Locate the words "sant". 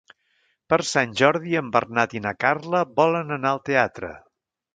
0.91-1.13